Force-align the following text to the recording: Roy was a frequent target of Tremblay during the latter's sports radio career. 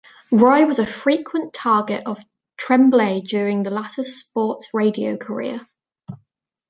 Roy 0.31 0.65
was 0.65 0.79
a 0.79 0.85
frequent 0.87 1.53
target 1.53 2.01
of 2.07 2.17
Tremblay 2.57 3.21
during 3.21 3.61
the 3.61 3.69
latter's 3.69 4.15
sports 4.15 4.67
radio 4.73 5.15
career. 5.15 5.61